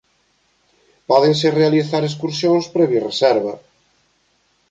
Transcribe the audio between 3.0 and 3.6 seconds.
reserva.